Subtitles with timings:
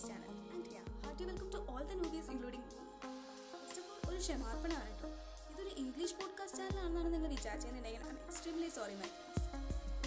[0.00, 2.66] Podcast ആണ് and ya hearty welcome to all the newbies including
[3.52, 5.08] first of all ഒരു ക്ഷമാർപ്പണമാണ് കേട്ടോ.
[5.52, 9.44] ഇതൊരു ഇംഗ്ലീഷ് പോഡ്കാസ്റ്റ് ചാനലാണെന്നാണ് നിങ്ങൾ വിചാരിച്ചതിനുണ്ടെങ്കിൽ I extremely sorry my friends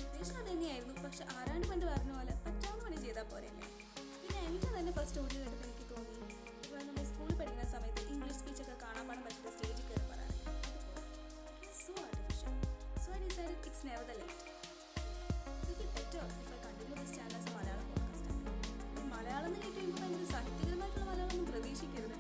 [0.05, 3.67] ഉദ്ദേശം അത് തന്നെയായിരുന്നു പക്ഷെ ആരാണ്ട് പണ്ട് പറഞ്ഞ പോലെ പറ്റാവുന്ന പണി ചെയ്താൽ പോരല്ലേ?
[4.21, 6.13] പിന്നെ എനിക്ക് തന്നെ ഫസ്റ്റ് ഓഡിയോ കേട്ടപ്പോൾ എനിക്ക് തോന്നി
[6.63, 10.31] ഇവിടെ നമ്മൾ സ്കൂളിൽ പഠിക്കുന്ന സമയത്ത് ഇംഗ്ലീഷ് സ്പീച്ചൊക്കെ കാണാൻ പാടാൻ പറ്റുന്ന സ്റ്റേജിൽ കയറി പറയാൻ.
[11.79, 12.55] So artificial
[13.03, 14.47] so I decide it's never the late
[15.95, 17.41] better if I continue this channel
[19.31, 22.16] Malayalam എന്ന് കേട്ട് ഭയങ്കര സാഹിത്യകരമായിട്ടുള്ള മലയാളം ഒന്നും പ്രതീക്ഷിക്കരുത്.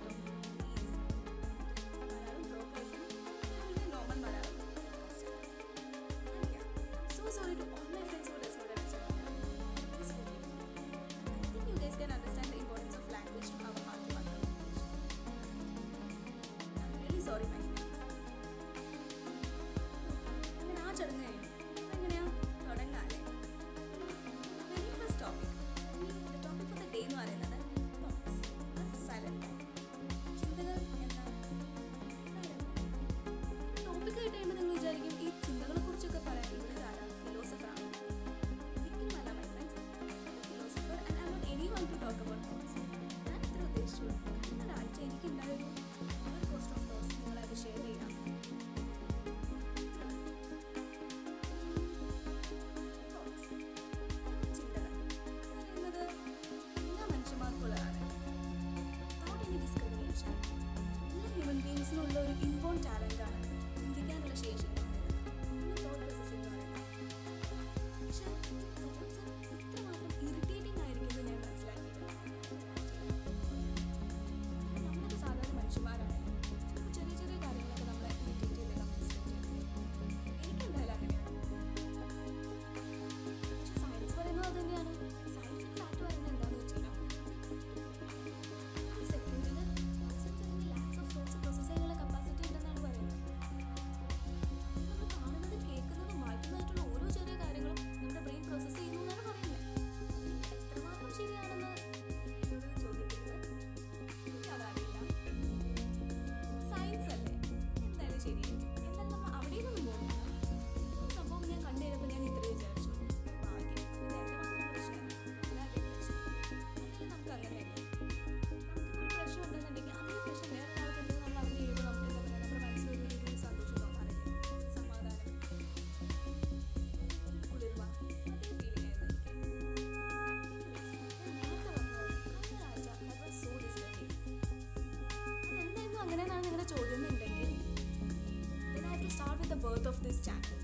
[139.91, 140.57] of this channel.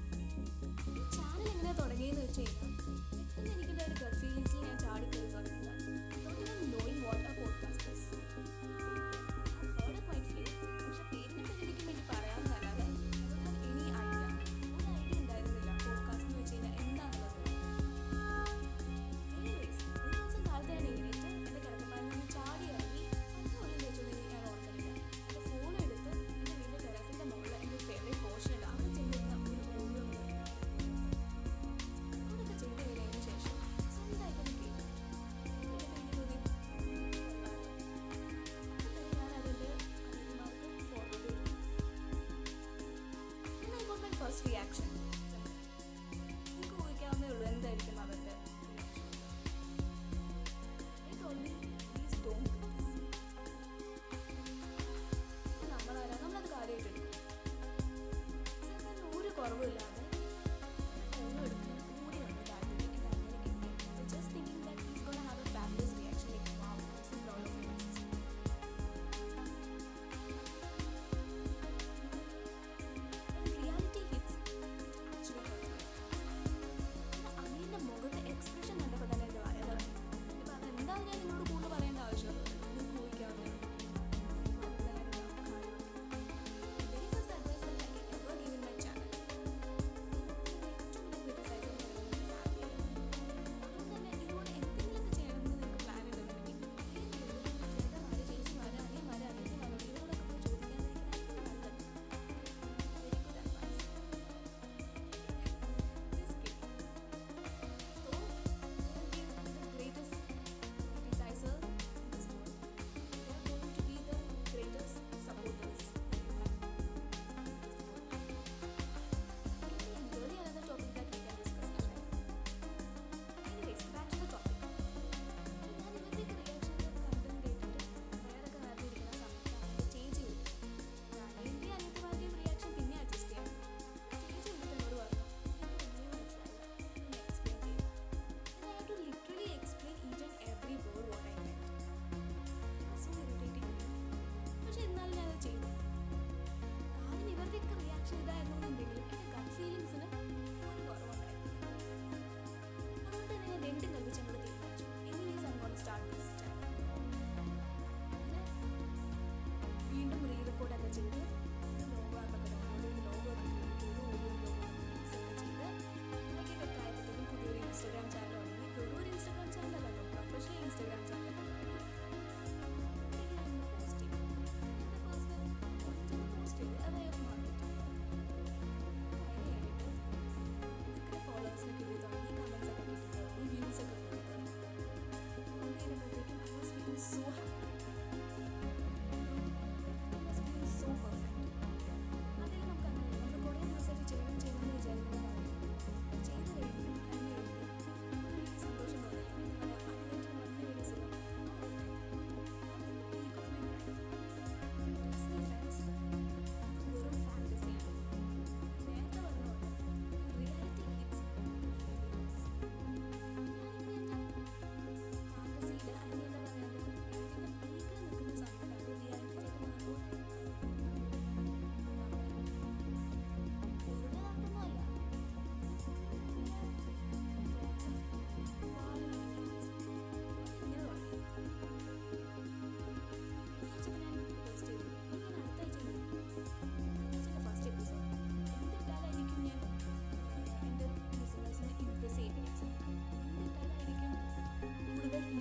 [0.89, 2.66] ഈ ചാനൽ എങ്ങനെ തുടങ്ങിയെന്ന് വെച്ച് കഴിഞ്ഞാൽ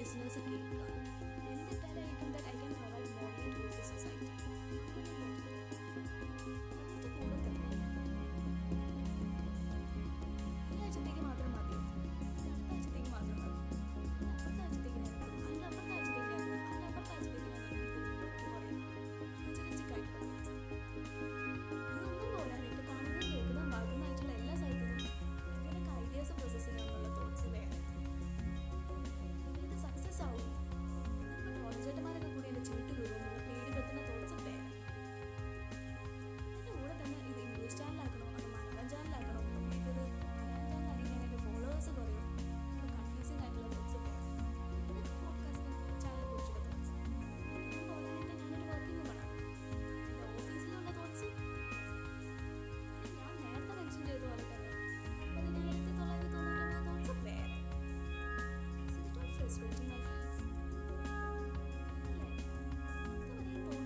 [0.07, 0.66] listeners at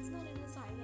[0.01, 0.80] സത്യം പറഞ്ഞാൽ ഈ thoughts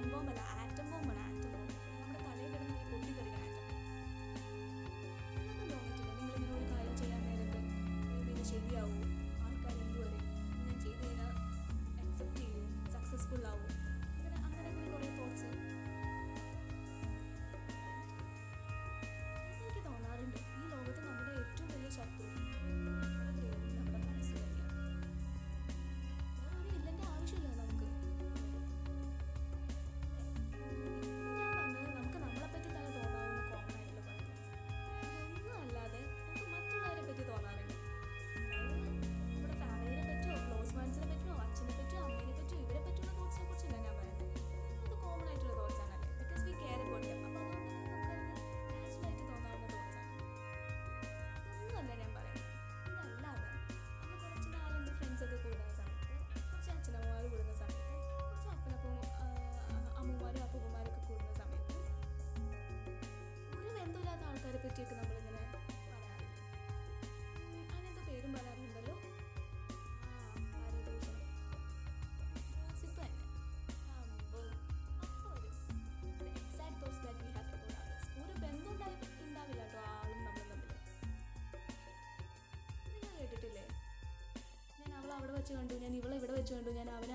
[85.47, 87.13] വെച്ച് കണ്ടു ഞാൻ ഇവളെ ഇവിടെ വെച്ച് കണ്ടു ഞാൻ അവനെ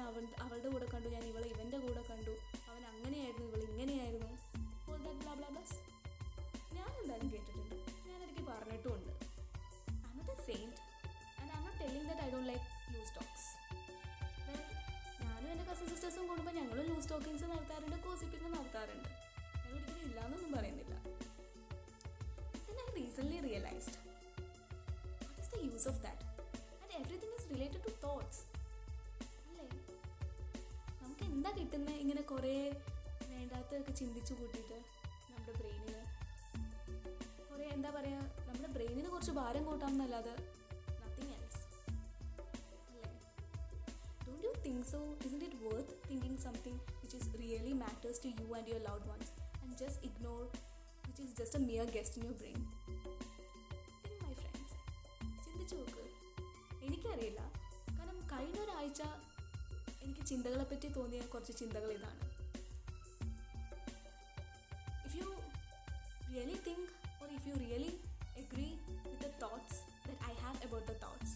[34.41, 34.79] കൂട്ടിയിട്ട്
[35.29, 36.01] നമ്മുടെ ബ്രെയിനിന്
[37.49, 40.35] കുറേ എന്താ പറയുക നമ്മുടെ ബ്രെയിനിന് കുറച്ച് ഭാരം കൂട്ടാമെന്നല്ലാതെ
[41.01, 41.63] നത്തിങ് എൽസ്
[42.85, 43.11] അല്ലേ
[44.27, 44.99] Don't you think so?
[45.27, 49.29] Isn't it worth thinking something which is really matters to you and your loved ones
[49.63, 50.47] and just ignore
[51.05, 52.61] which is just a mere guest in your brain?
[54.03, 54.71] Think my friends.
[55.45, 56.05] ചിന്തിച്ചു നോക്ക്
[56.87, 57.41] എനിക്കറിയില്ല
[57.89, 59.01] കാരണം കഴിഞ്ഞ ഒരാഴ്ച
[60.05, 62.23] എനിക്ക് ചിന്തകളെ പറ്റി തോന്നിയ കുറച്ച് ചിന്തകൾ ഇതാണ്
[67.43, 67.93] if you really
[68.41, 68.67] agree
[69.05, 71.33] with the thoughts that I have about the thoughts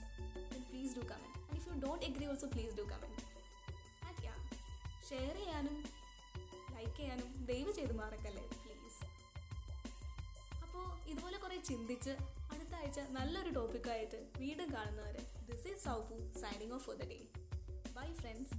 [0.51, 1.33] then please do comment.
[1.41, 3.17] And if you don't agree also please do comment.
[4.09, 4.37] And yeah,
[5.09, 5.77] share ചെയ്യാനും
[6.75, 9.03] ലൈക്ക് ചെയ്യാനും ദയവ് ചെയ്ത് മറക്കല്ലേ പ്ലീസ്
[10.65, 12.13] അപ്പോൾ ഇതുപോലെ കുറേ ചിന്തിച്ച്
[12.53, 17.21] അടുത്ത ആഴ്ച നല്ലൊരു ടോപ്പിക്കായിട്ട് വീണ്ടും കാണുന്നവരെ this is Saupu signing off for the day
[17.97, 18.57] bye friends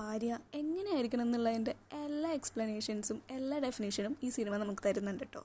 [0.00, 1.72] ഭാര്യ എങ്ങനെയായിരിക്കണം എന്നുള്ളതിന്റെ
[2.04, 5.42] എല്ലാ എക്സ്പ്ലനേഷൻസും എല്ലാ ഡെഫിനേഷനും ഈ സിനിമ നമുക്ക് തരുന്നുണ്ട് കേട്ടോ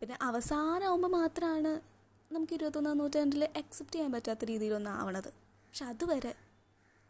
[0.00, 1.72] പിന്നെ അവസാനമാകുമ്പോൾ മാത്രമാണ്
[2.30, 5.28] നമുക്ക് ഇരുപത്തൊന്നാം നൂറ്റാണ്ടിൽ അക്സെപ്റ്റ് ചെയ്യാൻ പറ്റാത്ത രീതിയിലൊന്നും ആവണത്
[5.64, 6.32] പക്ഷെ അതുവരെ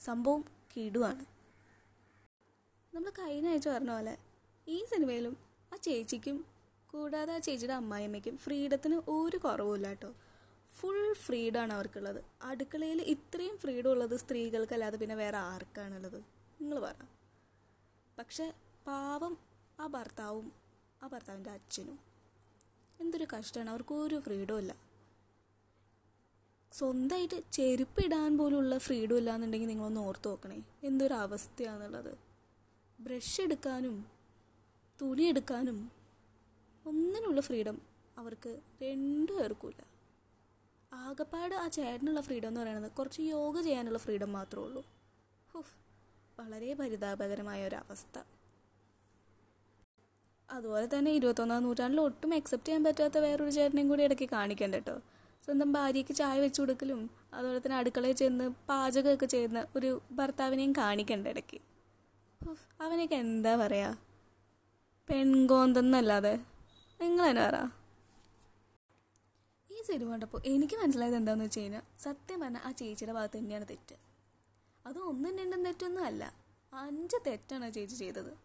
[0.01, 0.43] സംഭവം
[0.73, 1.25] കിടുവാണ്.
[2.93, 4.15] നമ്മൾ കഴിഞ്ഞ ആഴ്ച പറഞ്ഞ പോലെ
[4.67, 5.35] ഈ സിനിമയിലും
[5.73, 6.37] ആ ചേച്ചിക്കും
[6.93, 10.11] കൂടാതെ ആ ചേച്ചിയുടെ അമ്മായിമ്മയ്ക്കും ഫ്രീഡത്തിന് ഒരു കുറവുമില്ല കേട്ടോ
[10.69, 12.21] ഫുൾ ഫ്രീഡമാണ് അവർക്കുള്ളത്.
[12.51, 16.19] അടുക്കളയിൽ ഇത്രയും ഫ്രീഡം ഉള്ളത് സ്ത്രീകൾക്കല്ലാതെ പിന്നെ വേറെ ആർക്കാണുള്ളത്?
[16.63, 16.95] നിങ്ങൾ പറ.
[18.19, 18.55] പക്ഷെ
[18.87, 19.39] പാവം
[19.81, 20.53] ആ ഭർത്താവും
[21.03, 21.99] ആ ഭർത്താവിന്റെ അച്ഛനും
[23.01, 23.71] എന്തൊരു കഷ്ടമാണ്.
[23.71, 24.77] അവർക്ക് ഒരു ഫ്രീഡം ഇല്ല.
[26.73, 30.63] സ്വന്തമായിട്ട് ചെരുപ്പ് ഇടാൻ പോലുള്ള ഫ്രീഡം ഇല്ല എന്നുണ്ടെങ്കിൽ നിങ്ങളൊന്ന് ഓർത്ത് നോക്കണേ.
[30.85, 32.19] എന്തൊരു അവസ്ഥയാണെന്നുള്ളത്
[33.01, 34.07] ബ്രഷ് എടുക്കാനും
[35.03, 35.91] തുണി എടുക്കാനും
[36.87, 37.83] ഒന്നിനുള്ള ഫ്രീഡം
[38.19, 39.87] അവർക്ക് രണ്ടു പേർക്കുമില്ല.
[40.93, 44.87] ആകപ്പാട് ആ ചേട്ടനുള്ള ഫ്രീഡം എന്ന് പറയുന്നത് കുറച്ച് യോഗ ചെയ്യാനുള്ള ഫ്രീഡം മാത്രമേ ഉള്ളൂ.
[45.53, 45.82] ഹുഫ്.
[46.43, 48.15] വളരെ പരിതാപകരമായ ഒരവസ്ഥ.
[50.49, 54.97] അതുപോലെ തന്നെ ഇരുപത്തൊന്നാം നൂറ്റാണ്ടിൽ ഒട്ടും അക്സെപ്റ്റ് ചെയ്യാൻ പറ്റാത്ത വേറൊരു ചേട്ടനെയും കൂടി ഇടയ്ക്ക് കാണിക്കണ്ട കേട്ടോ
[55.45, 57.01] സ്വന്തം ഭാര്യയ്ക്ക് ചായ വെച്ചു കൊടുക്കലും
[57.35, 61.59] അതുപോലെ തന്നെ അടുക്കളയിൽ ചെന്ന് പാചകമൊക്കെ ചെയ്യുന്ന ഒരു ഭർത്താവിനെയും കാണിക്കണ്ട ഇടയ്ക്ക്.
[62.85, 63.91] അവനൊക്കെ എന്താ പറയാ?
[65.09, 66.35] പെൺകോന്തെന്നല്ലാതെ.
[67.01, 67.57] നിങ്ങൾ തന്നെ പറ.
[69.69, 73.97] ഈ സിനിമ കണ്ടപ്പോൾ എനിക്ക് മനസ്സിലായത് എന്താണെന്ന് വെച്ച് കഴിഞ്ഞാൽ സത്യം പറഞ്ഞാൽ ആ ചേച്ചിയുടെ ഭാഗത്ത് തന്നെയാണ് തെറ്റ്.
[74.87, 76.35] അത് ഒന്നും രണ്ടും തെറ്റൊന്നും അല്ല.
[76.73, 78.37] അഞ്ച് തെറ്റാണ് ചേച്ചി ചെയ്തത്.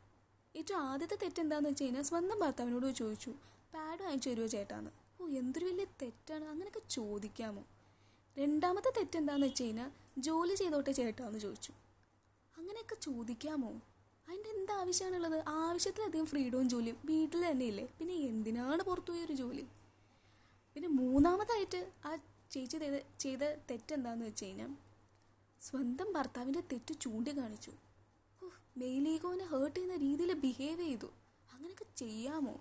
[0.55, 3.31] ഏറ്റവും ആദ്യത്തെ തെറ്റ് എന്താണെന്ന് വെച്ച് കഴിഞ്ഞാൽ സ്വന്തം ഭർത്താവിനോട് ചോദിച്ചു.
[3.73, 4.91] പാഡ് വാങ്ങിച്ചു തരുമോ ചേട്ടാന്ന്.
[5.21, 6.45] ഓ എന്തൊരു വലിയ തെറ്റാണ്.
[6.45, 7.63] അങ്ങനെയൊക്കെ ചോദിക്കാമോ?
[8.37, 11.71] രണ്ടാമത്തെ തെറ്റ് എന്താണെന്ന് വെച്ച് കഴിഞ്ഞാൽ ജോലി ചെയ്തോട്ടെ ചേട്ടാന്ന് ചോദിച്ചു.
[12.57, 13.81] അങ്ങനെയൊക്കെ ചോദിക്കാമോ?
[14.27, 15.43] അതിന്റെ എന്താ ആവശ്യമാണുള്ളത്?
[15.47, 16.97] ആവശ്യത്തിലധികം ഫ്രീഡവും ജോലിയും.
[17.05, 19.65] വീട്ടിൽ തന്നെ ഇല്ലേ പിന്നെ എന്തിനാണ് പുറത്തു പോയൊരു ജോലി?
[20.75, 22.15] പിന്നെ മൂന്നാമതായിട്ട് ആ
[22.51, 24.71] ചേച്ചി ചെയ്ത ചെയ്ത തെറ്റെന്താന്ന് വെച്ച് കഴിഞ്ഞാൽ
[25.61, 27.71] സ്വന്തം ഭർത്താവിന്റെ തെറ്റ് ചൂണ്ടിക്കാണിച്ചു.
[28.77, 31.05] മെയിലീഗോനെ ഹേർട്ട് ചെയ്യുന്ന രീതിയിൽ ബിഹേവ് ചെയ്തു.
[31.53, 32.53] അങ്ങനെയൊക്കെ ചെയ്യാമോ?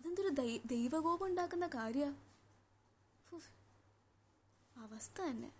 [0.00, 2.16] അതെന്തൊരു ദൈ ദൈവകോപം ഉണ്ടാക്കുന്ന കാര്യമാണ്
[4.76, 5.52] അവസ്ഥ തന്നെ.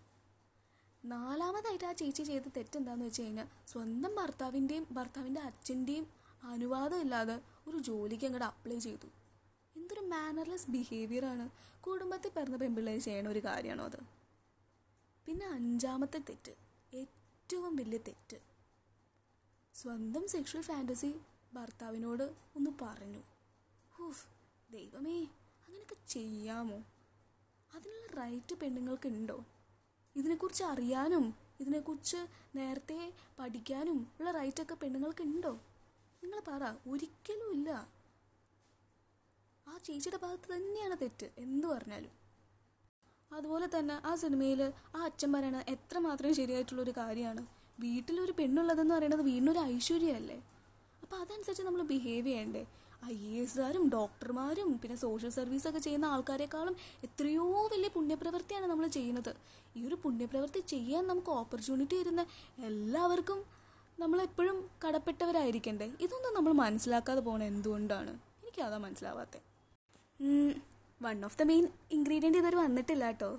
[1.05, 6.07] നാലാമതായിട്ട് ആ ചേച്ചി ചെയ്ത തെറ്റെന്താന്ന് വെച്ച് കഴിഞ്ഞാൽ സ്വന്തം ഭർത്താവിന്റെയും ഭർത്താവിന്റെ അച്ഛന്റെയും
[6.43, 9.07] അനുവാദം ഇല്ലാതെ ഒരു ജോലിക്ക് അങ്ങോട്ട് അപ്ലൈ ചെയ്തു.
[9.77, 14.18] എന്തൊരു മാനർലെസ് ബിഹേവിയറാണ് കുടുംബത്തിൽ പിറന്ന പെൺപിള്ളേർ ചെയ്യണ ഒരു കാര്യമാണോ അത്?
[15.29, 16.55] പിന്നെ അഞ്ചാമത്തെ തെറ്റ്.
[16.95, 18.37] ഏറ്റവും വലിയ തെറ്റ്.
[19.75, 21.21] സ്വന്തം സെക്ഷൽ ഫാന്റസി
[21.53, 22.23] ഭർത്താവിനോട്
[22.57, 23.23] ഒന്ന് പറഞ്ഞു.
[23.91, 24.27] ഹൂഫ്
[24.73, 25.25] ദൈവമേ
[25.67, 26.77] അങ്ങനെയൊക്കെ ചെയ്യാമോ?
[27.75, 29.45] അതിനുള്ള റൈറ്റ് പെണ്ണുങ്ങൾക്കുണ്ടോ?
[30.17, 32.17] ഇതിനെക്കുറിച്ച് അറിയാനും ഇതിനെക്കുറിച്ച്
[32.57, 35.53] നേരത്തെ പഠിക്കാനും ഉള്ള റൈറ്റൊക്കെ പെണ്ണുങ്ങൾക്കുണ്ടോ?
[36.23, 37.93] നിങ്ങൾ പറ ഒരിക്കലും ഇല്ല.
[39.69, 41.31] ആ ചേച്ചിയുടെ ഭാഗത്ത് തന്നെയാണ് തെറ്റ്.
[41.39, 42.18] എന്ന് പറഞ്ഞാലും.
[43.33, 44.61] അതുപോലെ തന്നെ ആ സിനിമയിൽ
[44.97, 47.43] ആ അച്ഛൻ പറയണത് എത്രമാത്രം ശരിയായിട്ടുള്ളൊരു കാര്യമാണ്.
[47.81, 50.39] വീട്ടിലൊരു പെണ്ണുള്ളതെന്ന് പറയുന്നത് വീടിനൊരു ഐശ്വര്യമല്ലേ
[51.03, 52.63] അപ്പോൾ അതനുസരിച്ച് നമ്മൾ ബിഹേവ് ചെയ്യണ്ടേ?
[53.07, 59.33] ഐ എ എസുകാരും ഡോക്ടർമാരും പിന്നെ സോഷ്യൽ സർവീസ് ഒക്കെ ചെയ്യുന്ന ആൾക്കാരെക്കാളും എത്രയോ വലിയ പുണ്യപ്രവൃത്തിയാണ് നമ്മൾ ചെയ്യുന്നത്.
[59.77, 62.23] ഈ ഒരു പുണ്യപ്രവൃത്തി ചെയ്യാൻ നമുക്ക് ഓപ്പർച്യൂണിറ്റി തരുന്ന
[62.71, 63.39] എല്ലാവർക്കും
[63.99, 65.87] നമ്മളെപ്പോഴും കടപ്പെട്ടവരായിരിക്കണ്ടേ?
[66.07, 68.13] ഇതൊന്നും നമ്മൾ മനസ്സിലാക്കാതെ പോകണ എന്തുകൊണ്ടാണ്?
[68.43, 69.45] എനിക്കതാ മനസ്സിലാവാത്തത്
[71.01, 73.31] one of the main ingredient ഇതുവരെ വന്നിട്ടില്ല കേട്ടോ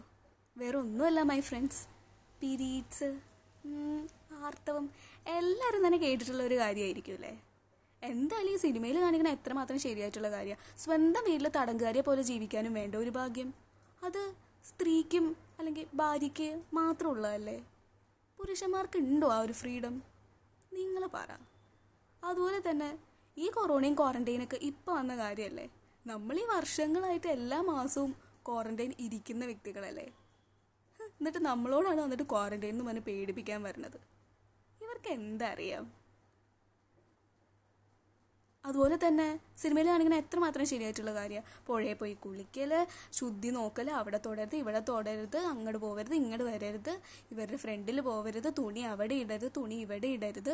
[0.57, 1.81] വേറെ ഒന്നുമല്ല മൈ ഫ്രണ്ട്സ്
[2.41, 3.09] പിരീഡ്സ്
[4.43, 4.85] ആർത്തവം
[5.27, 7.31] എല്ലാവരും തന്നെ കേട്ടിട്ടുള്ള ഒരു കാര്യമായിരിക്കും അല്ലേ?
[8.03, 13.53] എന്തായാലും ഈ സിനിമയിൽ കാണിക്കുന്ന എത്രമാത്രം ശരിയായിട്ടുള്ള കാര്യമാണ് സ്വന്തം വീട്ടിൽ തടങ്കുകാരിയെ പോലെ ജീവിക്കാനും വേണ്ട ഒരു ഭാഗ്യം.
[14.03, 14.21] അത്
[14.63, 17.57] സ്ത്രീക്കും അല്ലെങ്കിൽ ഭാര്യയ്ക്ക് മാത്രമുള്ളതല്ലേ?
[18.39, 19.95] പുരുഷന്മാർക്ക് ഉണ്ടോ ആ ഒരു ഫ്രീഡം?
[20.73, 21.29] നിങ്ങൾ പറ.
[22.23, 22.89] അതുപോലെ തന്നെ
[23.37, 25.67] ഈ കൊറോണയും ക്വാറന്റൈനൊക്കെ ഇപ്പോൾ വന്ന കാര്യമല്ലേ?
[26.09, 28.11] നമ്മൾ ഈ വർഷങ്ങളായിട്ട് എല്ലാ മാസവും
[28.47, 30.05] ക്വാറന്റൈൻ ഇരിക്കുന്ന വ്യക്തികളല്ലേ?
[30.99, 33.97] എന്നിട്ട് നമ്മളോടാണ് വന്നിട്ട് ക്വാറന്റൈൻ എന്ന് പറഞ്ഞ് പേടിപ്പിക്കാൻ വരുന്നത്.
[34.83, 35.85] ഇവർക്ക് എന്തറിയാം?
[38.65, 39.27] അതുപോലെ തന്നെ
[39.61, 42.71] സിനിമയിലാണെങ്കിൽ എത്രമാത്രം ശരിയായിട്ടുള്ള കാര്യമാണ് പുഴയിൽ പോയി കുളിക്കൽ
[43.19, 46.93] ശുദ്ധി നോക്കൽ അവിടെ തൊടരുത് ഇവിടെ തൊടരുത് അങ്ങോട്ട് പോകരുത് ഇങ്ങോട്ട് വരരുത്
[47.31, 50.53] ഇവരുടെ ഫ്രണ്ടിൽ പോകരുത് തുണി അവിടെ ഇടരുത് തുണി ഇവിടെ ഇടരുത്.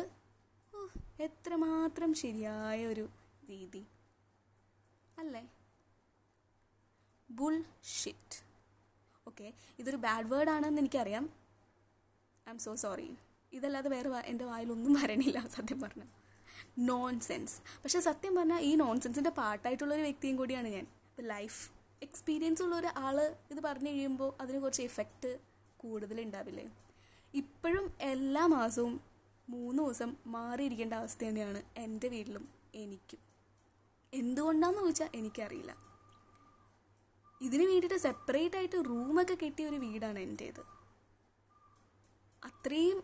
[1.20, 3.06] എത്രമാത്രം ശരിയായ ഒരു
[3.50, 3.82] രീതി.
[5.18, 5.42] അല്ലേ?
[7.30, 8.44] ബുൾ ഷിറ്റ്
[9.28, 11.30] ഓക്കെ ഇതൊരു ബാഡ് വേർഡ് ആണെന്ന് എനിക്കറിയാം.
[12.48, 13.16] ഐ എം സോ സോറി
[13.52, 16.08] ഇതല്ലാതെ വേറെ എന്റെ വായിലൊന്നും വരണില്ല സത്യം പറഞ്ഞാൽ.
[16.78, 20.86] നോൺസെൻസ് പക്ഷെ സത്യം പറഞ്ഞാൽ ഈ നോൺസെൻസിന്റെ സെൻസിന്റെ ഒരു വ്യക്തിയും കൂടിയാണ് ഞാൻ.
[21.20, 21.70] ലൈഫ്
[22.02, 23.20] എക്സ്പീരിയൻസ് ഉള്ള ഒരു ആൾ
[23.50, 25.38] ഇത് പറഞ്ഞു കഴിയുമ്പോൾ അതിന് കുറച്ച് എഫക്റ്റ്
[25.76, 26.66] കൂടുതലുണ്ടാവില്ലേ?
[27.34, 29.00] ഇപ്പോഴും എല്ലാ മാസവും
[29.48, 33.25] മൂന്ന് ദിവസം മാറിയിരിക്കേണ്ട അവസ്ഥ തന്നെയാണ് എന്റെ വീട്ടിലും എനിക്കും.
[34.12, 35.72] എന്തുകൊണ്ടാന്ന് ചോദിച്ചാൽ എനിക്കറിയില്ല.
[37.40, 40.62] ഇതിന് വേണ്ടിയിട്ട് സെപ്പറേറ്റ് ആയിട്ട് റൂമൊക്കെ കെട്ടിയ ഒരു വീടാണ് എന്റേത്
[42.42, 42.98] അത്രയും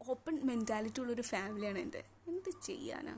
[0.00, 3.14] ഓപ്പൺ മെന്റാലിറ്റി ഉള്ളൊരു ഫാമിലിയാണ് എന്റെ എന്ത് ചെയ്യാനാ?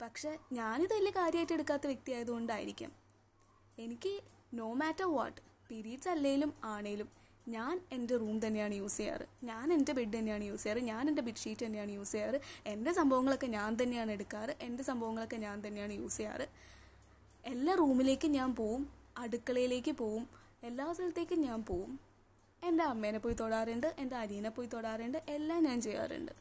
[0.00, 2.12] പക്ഷെ ഞാനിത് വലിയ കാര്യമായിട്ട് എടുക്കാത്ത വ്യക്തി
[3.78, 4.12] എനിക്ക്
[4.54, 7.08] നോ മാറ്റർ വാട്ട് പീരീഡ്സ് അല്ലേലും ആണേലും
[7.48, 9.26] ഞാൻ എന്റെ റൂം തന്നെയാണ് യൂസ് ചെയ്യാറ്.
[9.44, 10.78] ഞാൻ എന്റെ ബെഡ് തന്നെയാണ് യൂസ് ചെയ്യാറ്.
[10.78, 12.40] ഞാൻ എന്റെ ബെഡ്ഷീറ്റ് തന്നെയാണ് യൂസ് ചെയ്യാറ്.
[12.66, 14.56] എന്റെ സംഭവങ്ങളൊക്കെ ഞാൻ തന്നെയാണ് എടുക്കാറ്.
[14.60, 16.48] എന്റെ സംഭവങ്ങളൊക്കെ ഞാൻ തന്നെയാണ് യൂസ് ചെയ്യാറ്.
[17.44, 18.92] എല്ലാ റൂമിലേക്കും ഞാൻ പോവും.
[19.16, 20.28] അടുക്കളയിലേക്ക് പോവും.
[20.62, 22.00] എല്ലാ സ്ഥലത്തേക്കും ഞാൻ പോവും.
[22.64, 23.94] എന്റെ അമ്മേനെ പോയി തൊടാറുണ്ട്.
[23.98, 25.22] എന്റെ അനിയനെ പോയി തൊടാറുണ്ട്.
[25.28, 26.32] എല്ലാം ഞാൻ ചെയ്യാറുണ്ട്.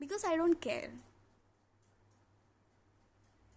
[0.00, 1.11] ബിക്കോസ് ഐ ഡോണ്ട് കെയർ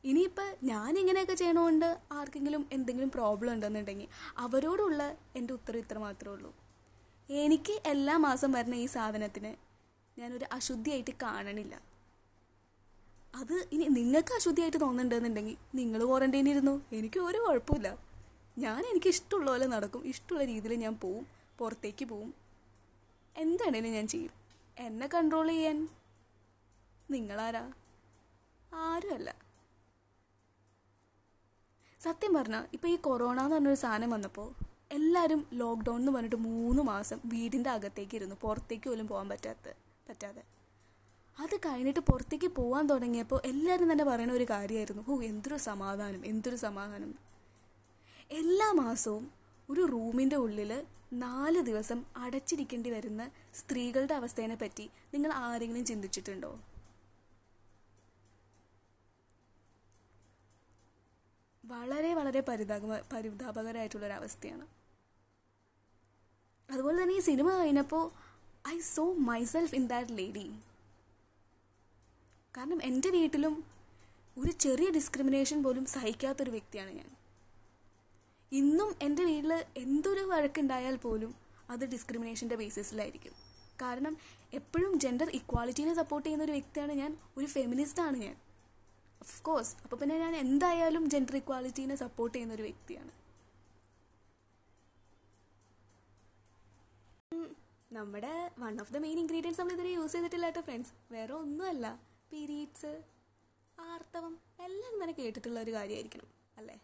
[0.06, 4.08] ഇനിയിപ്പോൾ ഞാൻ ഇങ്ങനെയൊക്കെ ചെയ്യണോണ്ട് ആർക്കെങ്കിലും എന്തെങ്കിലും പ്രോബ്ലം ഉണ്ടെന്നുണ്ടെങ്കിൽ
[4.38, 6.56] അവരോടുള്ള എന്റെ ഉത്തരം ഇത്ര മാത്രമേ ഉള്ളൂ.
[7.30, 9.56] എനിക്ക് എല്ലാ മാസം വരുന്ന ഈ സാധനത്തിന്
[10.20, 11.82] ഞാനൊരു അശുദ്ധിയായിട്ട് കാണണില്ല.
[13.36, 16.86] അത് ഇനി നിങ്ങൾക്ക് അശുദ്ധിയായിട്ട് തോന്നുന്നുണ്ടെന്നുണ്ടെങ്കിൽ നിങ്ങൾ ക്വാറന്റൈൻ ഇരുന്നു.
[16.92, 17.98] എനിക്ക് ഒരു കുഴപ്പമില്ല.
[18.58, 20.08] ഞാൻ എനിക്ക് ഇഷ്ടമുള്ള പോലെ നടക്കും.
[20.08, 21.28] ഇഷ്ടമുള്ള രീതിയിൽ ഞാൻ പോവും.
[21.60, 22.34] പുറത്തേക്ക് പോവും.
[23.38, 24.32] എന്താണേലും ഞാൻ ചെയ്യും.
[24.78, 25.90] എന്നെ കൺട്രോൾ ചെയ്യാൻ.
[27.12, 27.74] നിങ്ങളാരാ?
[28.74, 29.45] ആരുമല്ല.
[32.06, 34.50] സത്യം പറഞ്ഞാൽ ഇപ്പോൾ ഈ കൊറോണ എന്ന് പറഞ്ഞൊരു സാധനം വന്നപ്പോൾ
[34.92, 39.74] എല്ലാവരും ലോക്ക്ഡൗൺ എന്ന് പറഞ്ഞിട്ട് മൂന്ന് മാസം വീടിന്റെ അകത്തേക്ക് ഇരുന്നു പുറത്തേക്ക് പോലും പോകാൻ പറ്റാത്ത
[40.10, 40.44] പറ്റാതെ.
[41.40, 47.16] അത് കഴിഞ്ഞിട്ട് പുറത്തേക്ക് പോകാൻ തുടങ്ങിയപ്പോൾ എല്ലാവരും തന്നെ പറയുന്ന ഒരു കാര്യമായിരുന്നു ഓ എന്തൊരു സമാധാനം എന്തൊരു സമാധാനം.
[48.32, 49.26] എല്ലാ മാസവും
[49.70, 50.72] ഒരു റൂമിന്റെ ഉള്ളിൽ
[51.14, 56.60] നാല് ദിവസം അടച്ചിരിക്കേണ്ടി വരുന്ന സ്ത്രീകളുടെ അവസ്ഥേനെ പറ്റി നിങ്ങൾ ആരെങ്കിലും ചിന്തിച്ചിട്ടുണ്ടോ?
[61.70, 64.66] വളരെ വളരെ പരിതാപ പരിതാപകരമായിട്ടുള്ളൊരവസ്ഥയാണ്
[66.70, 68.04] അതുപോലെ തന്നെ ഈ സിനിമ കഴിഞ്ഞപ്പോൾ
[68.68, 70.46] I saw myself in that lady
[72.54, 73.56] കാരണം എന്റെ വീട്ടിലും
[74.38, 77.10] ഒരു ചെറിയ ഡിസ്ക്രിമിനേഷൻ പോലും സഹിക്കാത്തൊരു വ്യക്തിയാണ് ഞാൻ.
[78.52, 81.32] ഇന്നും എന്റെ വീട്ടിൽ എന്തൊരു വഴക്കുണ്ടായാൽ പോലും
[81.70, 83.36] അത് ഡിസ്ക്രിമിനേഷന്റെ ബേസിസിലായിരിക്കും
[83.82, 84.14] കാരണം
[84.54, 88.36] എപ്പോഴും ജെൻഡർ ഇക്വാളിറ്റീനെ സപ്പോർട്ട് ചെയ്യുന്ന ഒരു വ്യക്തിയാണ് ഞാൻ ഒരു ഫെമിനിസ്റ്റാണ് ഞാൻ.
[89.26, 93.12] ഓഫ് കോഴ്സ് അപ്പോൾ പിന്നെ ഞാൻ എന്തായാലും ജെൻഡർ ഇക്വാലിറ്റീനെ സപ്പോർട്ട് ചെയ്യുന്ന ഒരു വ്യക്തിയാണ്.
[97.92, 102.00] നമ്മുടെ one of the main ingredients നമ്മൾ ഇതുവരെ യൂസ് ചെയ്തിട്ടില്ല കേട്ടോ ഫ്രണ്ട്സ് വേറെ ഒന്നുമല്ല.
[102.32, 103.04] പീരീഡ്സ്
[103.80, 106.82] ആർത്തവം എല്ലാം തന്നെ കേട്ടിട്ടുള്ള ഒരു കാര്യമായിരിക്കണം അല്ലേ?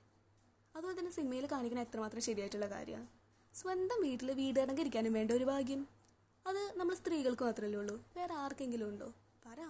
[0.76, 3.08] അതുപോലെ തന്നെ സിനിമയിൽ കാണിക്കുന്ന എത്രമാത്രം ശരിയായിട്ടുള്ള കാര്യമാണ്.
[3.56, 5.88] സ്വന്തം വീട്ടിൽ വീടിറങ്ങി ഇരിക്കാനും വേണ്ട ഒരു ഭാഗ്യം.
[6.48, 8.06] അത് നമ്മൾ സ്ത്രീകൾക്ക് മാത്രമല്ലേ ഉള്ളൂ.
[8.18, 9.14] വേറെ ആർക്കെങ്കിലും ഉണ്ടോ?
[9.46, 9.62] പറ.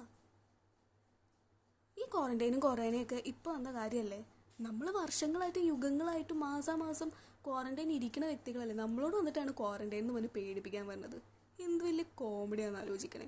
[2.02, 4.20] ഈ ക്വാറന്റൈനും കൊറോണയൊക്കെ ഇപ്പോൾ വന്ന കാര്യമല്ലേ
[4.62, 7.10] നമ്മൾ വർഷങ്ങളായിട്ട് യുഗങ്ങളായിട്ട് മാസാമാസം
[7.46, 8.76] ക്വാറന്റൈൻ ഇരിക്കുന്ന വ്യക്തികളല്ലേ?
[8.76, 11.18] നമ്മളോട് വന്നിട്ടാണ് ക്വാറന്റൈൻ എന്ന് പറഞ്ഞ് പേടിപ്പിക്കാൻ പറഞ്ഞത്
[11.60, 13.28] എന്ത് വലിയ കോമഡിയാണെന്ന് ആലോചിക്കണേ.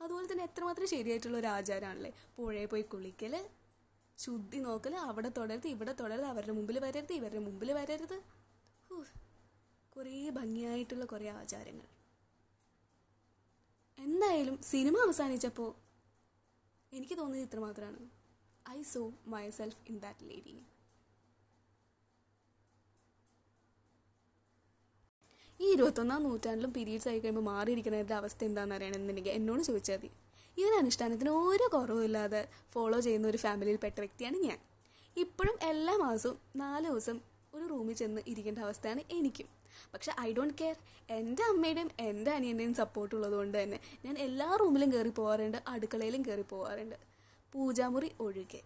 [0.00, 2.12] അതുപോലെ തന്നെ എത്രമാത്രം ശരിയായിട്ടുള്ള ഒരു ആചാരമാണല്ലേ?
[2.36, 3.34] പുഴയിൽ പോയി കുളിക്കൽ
[4.18, 8.16] ശുദ്ധി നോക്കൽ അവിടെ തുടരുത് ഇവിടെ തുടരുത് അവരുടെ മുമ്പിൽ വരരുത് ഇവരുടെ മുമ്പിൽ വരരുത്.
[9.92, 11.86] കുറേ ഭംഗിയായിട്ടുള്ള കുറേ ആചാരങ്ങൾ.
[13.98, 15.70] എന്തായാലും സിനിമ അവസാനിച്ചപ്പോൾ
[16.92, 18.00] എനിക്ക് തോന്നിയത് ഇത്രമാത്രമാണ്
[18.70, 19.12] I saw
[19.50, 20.54] myself in that lady
[25.60, 30.10] ഈ ഇരുപത്തൊന്നാം നൂറ്റാണ്ടിലും പീരീഡ്സ് ആയി കഴിയുമ്പോൾ മാറിയിരിക്കുന്നതിന്റെ അവസ്ഥ എന്താണെന്ന് അറിയണമെന്നുണ്ടെങ്കിൽ എന്നോട് ചോദിച്ചാൽ മതി.
[30.56, 34.58] ഇതിനനുഷ്ഠാനത്തിന് ഒരു കുറവുമില്ലാതെ ഫോളോ ചെയ്യുന്ന ഒരു ഫാമിലിയിൽപ്പെട്ട വ്യക്തിയാണ് ഞാൻ.
[35.16, 37.20] ഇപ്പോഴും എല്ലാ മാസവും നാല് ദിവസം
[37.54, 39.48] ഒരു റൂമിൽ ചെന്ന് ഇരിക്കേണ്ട അവസ്ഥയാണ് എനിക്കും.
[39.92, 40.76] പക്ഷെ ഐ ഡോണ്ട് കെയർ
[41.10, 46.96] എന്റെ അമ്മയുടെയും എന്റെ അനിയന്റെയും സപ്പോർട്ട് ഉള്ളതുകൊണ്ട് തന്നെ ഞാൻ എല്ലാ റൂമിലും കയറി പോകാറുണ്ട് അടുക്കളയിലും കയറി പോകാറുണ്ട്
[47.52, 48.62] പൂജാമുറി ഒഴികെ.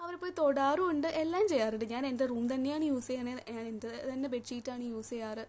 [0.00, 1.84] അവർ പോയി തൊടാറുമുണ്ട് എല്ലാം ചെയ്യാറുണ്ട്.
[1.84, 5.44] ഞാൻ എന്റെ റൂം തന്നെയാണ് യൂസ് ചെയ്യണത് ഞാൻ എന്റെ തന്നെ ബെഡ്ഷീറ്റാണ് യൂസ് ചെയ്യാറ്.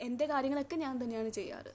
[0.00, 1.72] എന്റെ കാര്യങ്ങളൊക്കെ ഞാൻ തന്നെയാണ് ചെയ്യാറ്.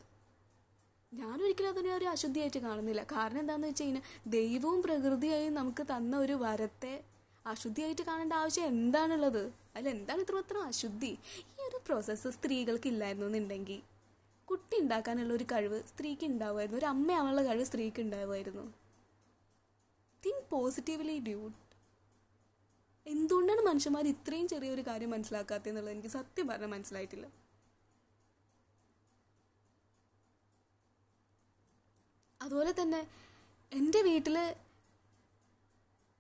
[1.14, 3.04] ഞാനൊരിക്കലും അതിനെ ഒരു അശുദ്ധിയായിട്ട് കാണുന്നില്ല.
[3.12, 6.94] കാരണം എന്താണെന്ന് വെച്ച് കഴിഞ്ഞാൽ ദൈവവും പ്രകൃതിയായും നമുക്ക് തന്ന ഒരു വരത്തെ
[7.52, 9.44] അശുദ്ധിയായിട്ട് കാണേണ്ട ആവശ്യം എന്താണുള്ളത്?
[9.76, 11.12] അതിൽ എന്താണ് ഇത്രമാത്രം അശുദ്ധി?
[11.54, 13.80] ഈ ഒരു പ്രോസസ്സ് സ്ത്രീകൾക്ക് ഇല്ലായിരുന്നു എന്നുണ്ടെങ്കിൽ
[14.48, 16.80] കുട്ടി ഉണ്ടാക്കാനുള്ള ഒരു കഴിവ് സ്ത്രീക്ക് ഉണ്ടാവുമായിരുന്നു.
[16.82, 18.66] ഒരു അമ്മയാവാനുള്ള കഴിവ് സ്ത്രീക്ക് ഉണ്ടാവുമായിരുന്നു.
[20.24, 21.58] തിങ്ക് പോസിറ്റീവ്ലി ഡ്യൂട്ട്
[23.06, 27.28] എന്തുകൊണ്ടാണ് മനുഷ്യന്മാർ ഇത്രയും ചെറിയൊരു കാര്യം മനസ്സിലാക്കാത്തതെന്നുള്ളത് എനിക്ക് സത്യം പറഞ്ഞാൽ മനസ്സിലായിട്ടില്ല.
[32.42, 33.00] അതുപോലെ തന്നെ
[33.72, 34.36] എന്റെ വീട്ടിൽ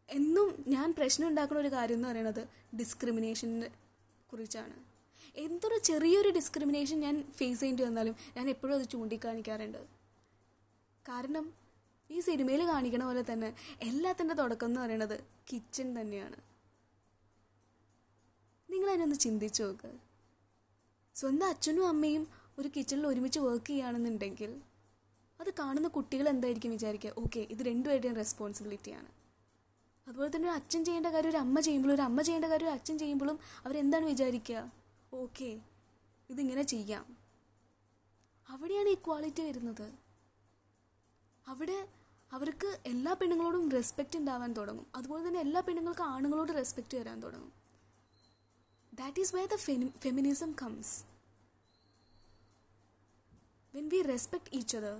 [0.09, 3.69] എന്നും ഞാൻ പ്രശ്നം ഉണ്ടാക്കുന്ന ഒരു കാര്യം എന്ന് പറയുന്നത് ഡിസ്ക്രിമിനേഷനെ
[4.31, 4.73] കുറിച്ചാണ്.
[5.35, 9.77] എന്തൊരു ചെറിയൊരു ഡിസ്ക്രിമിനേഷൻ ഞാൻ ഫേസ് ചെയ്യേണ്ടി വന്നാലും ഞാൻ എപ്പോഴും അത് ചൂണ്ടിക്കാണിക്കാറുണ്ട്.
[11.07, 11.53] കാരണം
[12.11, 15.19] ഈ സിനിമയിൽ കാണിക്കണ പോലെ തന്നെ എല്ലാത്തിന്റെ തുടക്കം എന്ന് പറയുന്നത്
[15.53, 16.35] കിച്ചൺ തന്നെയാണ്.
[18.71, 19.91] നിങ്ങൾ അതിനൊന്ന് ചിന്തിച്ചു നോക്ക്.
[21.15, 22.27] സ്വന്തം അച്ഛനും അമ്മയും
[22.59, 24.61] ഒരു കിച്ചണിൽ ഒരുമിച്ച് വർക്ക് ചെയ്യുകയാണെന്നുണ്ടെങ്കിൽ
[25.41, 27.13] അത് കാണുന്ന കുട്ടികൾ എന്തായിരിക്കും വിചാരിക്കുക?
[27.17, 29.26] ഓക്കെ ഇത് രണ്ടുപേരുടെയും റെസ്പോൺസിബിലിറ്റിയാണ്
[30.07, 32.99] അതുപോലെ തന്നെ ഒരു അച്ഛൻ ചെയ്യേണ്ട കാര്യം ഒരു അമ്മ ചെയ്യുമ്പോഴും ഒരു അമ്മ ചെയ്യേണ്ട കാര്യം ഒരു അച്ഛൻ
[32.99, 34.71] ചെയ്യുമ്പോഴും അവരെന്താണ് വിചാരിക്കുക?
[35.13, 35.61] ഓക്കെ
[36.29, 37.17] ഇതിങ്ങനെ ചെയ്യാം.
[38.49, 39.93] അവിടെയാണ് ഇക്വാളിറ്റി വരുന്നത്.
[41.47, 41.87] അവിടെ
[42.31, 44.85] അവർക്ക് എല്ലാ പെണ്ണുങ്ങളോടും റെസ്പെക്റ്റ് ഉണ്ടാവാൻ തുടങ്ങും.
[44.95, 47.51] അതുപോലെ തന്നെ എല്ലാ പെണ്ണുങ്ങൾക്കും ആണുങ്ങളോട് റെസ്പെക്റ്റ് വരാൻ തുടങ്ങും.
[48.93, 49.55] That is way the
[49.99, 51.03] feminism comes
[53.75, 54.97] when we respect each other,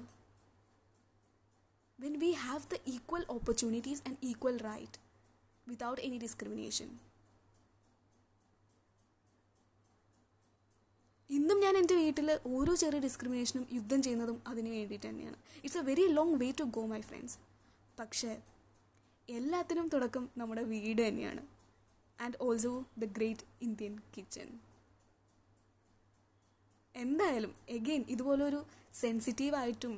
[2.00, 4.96] when we have the equal opportunities and equal right
[5.68, 6.90] without any discrimination.
[11.30, 15.38] ഇന്നും ഞാൻ എന്റെ വീട്ടിൽ ഓരോ ചെറിയ ഡിസ്ക്രിമിനേഷനും യുദ്ധം ചെയ്യുന്നതും അതിന് വേണ്ടിയിട്ട് തന്നെയാണ്.
[15.64, 17.38] It's a very long way to go my friends
[18.00, 18.32] പക്ഷേ
[19.30, 21.44] എല്ലാത്തിനും തുടക്കം നമ്മുടെ വീട് തന്നെയാണ്.
[22.20, 24.50] And also the great Indian kitchen
[26.96, 28.62] എന്തായാലും എഗെയിൻ ഇതുപോലൊരു
[29.02, 29.96] സെൻസിറ്റീവായിട്ടും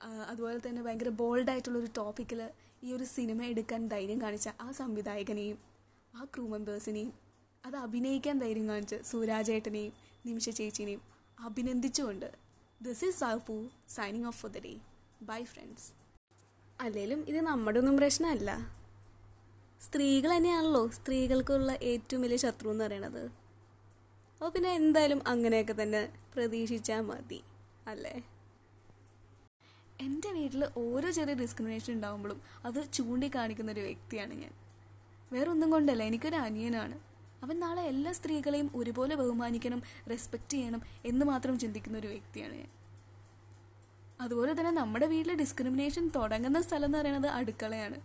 [0.00, 2.40] അതുപോലെ തന്നെ ഭയങ്കര ബോൾഡായിട്ടുള്ളൊരു ടോപ്പിക്കിൽ
[2.84, 5.58] ഈ ഒരു സിനിമ എടുക്കാൻ ധൈര്യം കാണിച്ച ആ സംവിധായകനെയും
[6.14, 7.12] ആ ക്രൂ മെമ്പേഴ്സിനെയും
[7.66, 9.92] അത് അഭിനയിക്കാൻ ധൈര്യം കാണിച്ച സൂരാജേട്ടനെയും
[10.26, 11.00] നിമിഷ ചേച്ചിനെയും
[11.38, 12.28] അഭിനന്ദിച്ചുകൊണ്ട്
[12.82, 14.74] this is Sappu signing off for the day
[15.22, 15.88] bye friends
[16.80, 18.50] അല്ലേലും ഇത് നമ്മുടെ ഒന്നും പ്രശ്നമല്ല.
[19.80, 23.24] സ്ത്രീകൾ തന്നെയാണല്ലോ സ്ത്രീകൾക്കുള്ള ഏറ്റവും വലിയ ശത്രു എന്ന് പറയണത്.
[24.34, 27.42] അപ്പോൾ പിന്നെ എന്തായാലും അങ്ങനെയൊക്കെ തന്നെ പ്രതീക്ഷിച്ചാൽ മതി.
[27.86, 28.37] അല്ലേ?
[30.00, 34.50] എന്റെ വീട്ടിൽ ഓരോ ചെറിയ ഡിസ്ക്രിമിനേഷൻ ഉണ്ടാകുമ്പോഴും അത് ചൂണ്ടിക്കാണിക്കുന്ന ഒരു വ്യക്തിയാണ് ഞാൻ.
[35.32, 36.98] വേറൊന്നും കൊണ്ടല്ല എനിക്കൊരു അനിയനാണ്.
[37.42, 42.68] അവൻ നാളെ എല്ലാ സ്ത്രീകളെയും ഒരുപോലെ ബഹുമാനിക്കണം റെസ്പെക്റ്റ് ചെയ്യണം എന്ന് മാത്രം ചിന്തിക്കുന്ന ഒരു വ്യക്തിയാണ് ഞാൻ.
[44.20, 48.00] അതുപോലെ തന്നെ നമ്മുടെ വീട്ടിലെ ഡിസ്ക്രിമിനേഷൻ തുടങ്ങുന്ന സ്ഥലം എന്ന് പറയുന്നത് അടുക്കളയാണ്.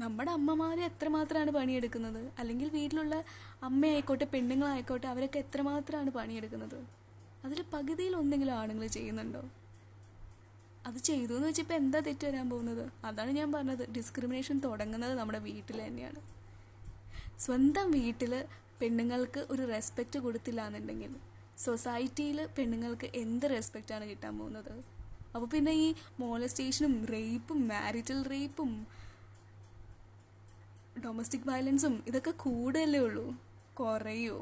[0.00, 2.32] നമ്മുടെ അമ്മമാർ എത്രമാത്രമാണ് പണിയെടുക്കുന്നത്?
[2.38, 3.24] അല്ലെങ്കിൽ വീട്ടിലുള്ള
[3.62, 6.84] അമ്മയായിക്കോട്ടെ പെണ്ണുങ്ങളായിക്കോട്ടെ അവരൊക്കെ എത്രമാത്രമാണ് പണിയെടുക്കുന്നത്?
[7.44, 9.42] അതിൽ പകുതിയിൽ ഒന്നെങ്കിലും ആണുങ്ങൾ ചെയ്യുന്നുണ്ടോ?
[10.88, 12.84] അത് ചെയ്തു എന്ന് വെച്ചപ്പോൾ എന്താ തെറ്റ് വരാൻ പോകുന്നത്?
[13.04, 13.84] അതാണ് ഞാൻ പറഞ്ഞത്.
[13.96, 16.20] ഡിസ്ക്രിമിനേഷൻ തുടങ്ങുന്നത് നമ്മുടെ വീട്ടിൽ തന്നെയാണ്.
[17.38, 18.32] സ്വന്തം വീട്ടിൽ
[18.80, 21.12] പെണ്ണുങ്ങൾക്ക് ഒരു റെസ്പെക്റ്റ് കൊടുത്തില്ല എന്നുണ്ടെങ്കിൽ
[21.64, 24.72] സൊസൈറ്റിയിൽ പെണ്ണുങ്ങൾക്ക് എന്ത് റെസ്പെക്റ്റാണ് കിട്ടാൻ പോകുന്നത്?
[25.34, 28.70] അപ്പോൾ പിന്നെ ഈ മോളസ്റ്റേഷനും റേപ്പും മാരിറ്റൽ റേപ്പും
[31.04, 33.26] ഡൊമസ്റ്റിക് വയലൻസും ഇതൊക്കെ കൂടുതലേ ഉള്ളൂ?
[33.80, 34.38] കുറയോ?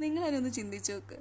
[0.00, 1.18] നിങ്ങളതിനൊന്ന് ചിന്തിച്ചു നോക്ക്.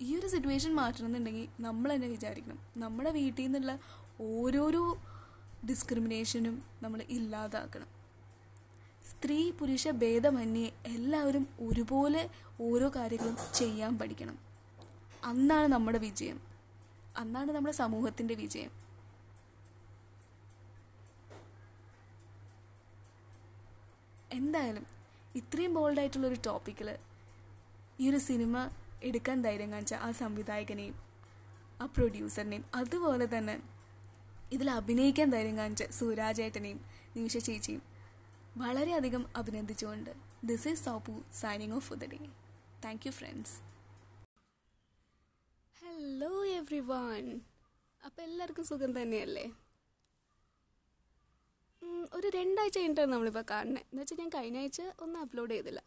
[0.00, 2.58] ഈ ഒരു സിറ്റുവേഷൻ മാറ്റണമെന്നുണ്ടെങ്കിൽ നമ്മൾ തന്നെ വിചാരിക്കണം.
[2.76, 3.78] നമ്മുടെ വീട്ടിൽ നിന്നുള്ള
[4.20, 4.98] ഓരോരോ
[5.68, 7.86] ഡിസ്ക്രിമിനേഷനും നമ്മൾ ഇല്ലാതാക്കണം.
[9.06, 12.30] സ്ത്രീ പുരുഷ ഭേദമന്യേ എല്ലാവരും ഒരുപോലെ
[12.60, 14.38] ഓരോ കാര്യങ്ങളും ചെയ്യാൻ പഠിക്കണം.
[15.24, 16.40] അന്നാണ് നമ്മുടെ വിജയം.
[17.16, 18.70] അന്നാണ് നമ്മുടെ സമൂഹത്തിന്റെ വിജയം.
[24.32, 24.86] എന്തായാലും
[25.34, 26.98] ഇത്രയും ബോൾഡായിട്ടുള്ള ഒരു ടോപ്പിക്കിൽ
[28.00, 28.68] ഈ ഒരു സിനിമ
[29.02, 30.96] എടുക്കാൻ ധൈര്യം കാണിച്ച ആ സംവിധായകനെയും
[31.80, 33.56] ആ പ്രൊഡ്യൂസറിനെയും അതുപോലെ തന്നെ
[34.52, 36.80] ഇതിൽ അഭിനയിക്കാൻ ധൈര്യം കാണിച്ച സൂരാജേട്ടനെയും
[37.16, 37.82] നിമിഷ ചേച്ചിയും
[38.56, 40.10] വളരെയധികം അഭിനന്ദിച്ചുകൊണ്ട്
[40.44, 42.18] this is Soppu signing off for the day
[42.84, 43.56] thank you friends
[45.82, 46.44] hello
[46.80, 47.40] everyone
[48.04, 49.46] അപ്പം എല്ലാവർക്കും സുഖം തന്നെയല്ലേ?
[52.14, 55.80] ഒരു രണ്ടാഴ്ച കഴിഞ്ഞിട്ടാണ് നമ്മളിപ്പോൾ കാണുന്നത് എന്ന് വെച്ചാൽ ഞാൻ കഴിഞ്ഞ ആഴ്ച ഒന്നും അപ്ലോഡ് ചെയ്തില്ല.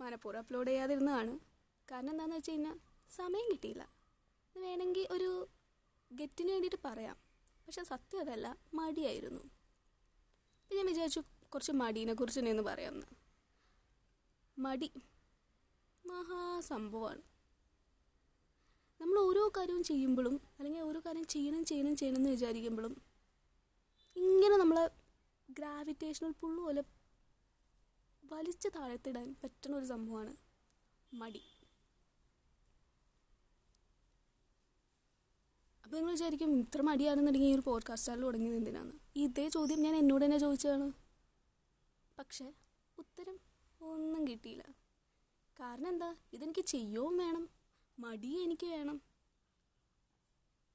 [0.00, 1.49] മനഃപൂർവം അപ്ലോഡ് ചെയ്യാതിരുന്നതാണ്.
[1.90, 3.92] കാരണം എന്താണെന്ന് വെച്ച് കഴിഞ്ഞാൽ സമയം കിട്ടിയില്ല.
[4.56, 5.48] ഇത് വേണമെങ്കിൽ ഒരു
[6.12, 7.16] ഗെറ്റിന് വേണ്ടിയിട്ട് പറയാം.
[7.66, 9.42] പക്ഷെ സത്യം അതല്ല മടിയായിരുന്നു.
[10.62, 11.22] അപ്പം ഞാൻ വിചാരിച്ചു
[11.54, 13.06] കുറച്ച് മടീനെ കുറിച്ച് തന്നെ ഒന്ന് പറയാമെന്ന്.
[14.58, 14.92] മടി
[16.06, 17.22] മഹാസംഭവമാണ്.
[19.00, 23.02] നമ്മൾ ഓരോ കാര്യവും ചെയ്യുമ്പോഴും അല്ലെങ്കിൽ ഓരോ കാര്യം ചെയ്യണം ചെയ്യണം ചെയ്യണം എന്ന് വിചാരിക്കുമ്പോഴും
[24.16, 24.90] ഇങ്ങനെ നമ്മളെ
[25.50, 26.84] ഗ്രാവിറ്റേഷണൽ പുള്ളു പോലെ
[28.24, 30.36] വലിച്ചു താഴത്തിടാൻ പറ്റുന്ന ഒരു സംഭവമാണ്
[31.14, 31.49] മടി.
[35.90, 40.38] അപ്പോൾ നിങ്ങൾ വിചാരിക്കും ഇത്ര മടിയാണെന്നുണ്ടെങ്കിൽ ഈ ഒരു പോഡ്കാസ്റ്റ് തുടങ്ങിയത് എന്തിനാണ് ഇതേ ചോദ്യം ഞാൻ എന്നോട് തന്നെ
[40.38, 40.92] ചോദിച്ചതാണ്.
[42.18, 42.52] പക്ഷേ
[42.98, 43.40] ഉത്തരം
[43.80, 44.64] ഒന്നും കിട്ടിയില്ല.
[45.60, 46.16] കാരണം എന്താ?
[46.32, 47.48] ഇതെനിക്ക് ചെയ്യുകയും വേണം.
[47.98, 49.02] മടിയും എനിക്ക് വേണം.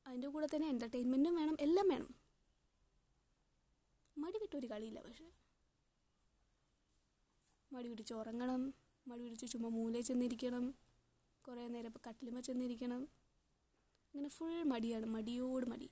[0.08, 1.58] അതിന്റെ കൂടെ തന്നെ എന്റർടൈൻമെന്റും വേണം.
[1.60, 2.16] എല്ലാം വേണം.
[4.18, 5.32] മടി വിട്ടൊരു കളിയില്ല പക്ഷേ.
[7.72, 8.74] മടി പിടിച്ച് ഉറങ്ങണം.
[9.08, 10.76] മടി പിടിച്ച് ചുമ്മാ മൂലയിൽ ചെന്നിരിക്കണം.
[11.48, 13.25] കുറേ നേരം ഇപ്പോൾ കട്ടിലുമ്മ ചെന്നിരിക്കണം.
[14.16, 15.06] അങ്ങനെ ഫുൾ മടിയാണ്.
[15.06, 15.88] മടിയോട് മടി.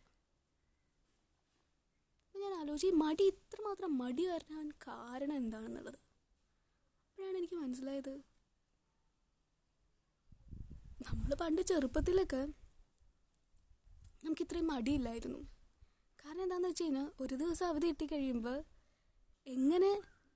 [2.21, 5.97] അപ്പം ഞാൻ ആലോചിച്ച് ഈ മടി ഇത്രമാത്രം മടി വരാൻ കാരണം എന്താണെന്നുള്ളത്?
[7.07, 8.13] അപ്പോഴാണ് എനിക്ക് മനസ്സിലായത്.
[11.07, 12.41] നമ്മൾ പണ്ട് ചെറുപ്പത്തിലൊക്കെ
[14.23, 15.41] നമുക്ക് ഇത്രയും മടിയില്ലായിരുന്നു.
[16.19, 18.57] കാരണം എന്താണെന്ന് വെച്ച് കഴിഞ്ഞാൽ ഒരു ദിവസം അവധി കിട്ടി കഴിയുമ്പോൾ
[19.47, 19.91] എങ്ങനെ